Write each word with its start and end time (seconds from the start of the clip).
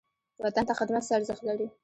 وطن 0.43 0.63
ته 0.67 0.73
خدمت 0.79 1.03
څه 1.07 1.11
ارزښت 1.17 1.43
لري؟ 1.45 1.67